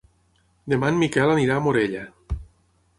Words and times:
Demà 0.73 0.89
en 0.95 0.97
Miquel 1.03 1.35
anirà 1.35 1.61
a 1.61 1.65
Morella. 1.69 2.05